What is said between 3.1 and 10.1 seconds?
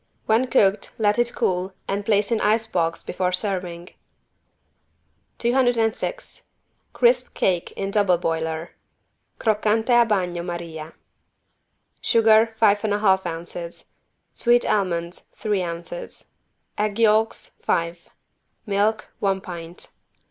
serving. 206 CRISP CAKE IN DOUBLE BOILER (Croccante a